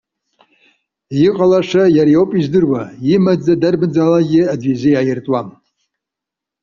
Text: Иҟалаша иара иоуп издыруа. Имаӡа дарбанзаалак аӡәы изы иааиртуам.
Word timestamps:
Иҟалаша 1.25 1.83
иара 1.95 2.11
иоуп 2.13 2.31
издыруа. 2.39 2.81
Имаӡа 3.13 3.53
дарбанзаалак 3.61 4.29
аӡәы 4.53 4.71
изы 4.73 4.89
иааиртуам. 4.91 5.47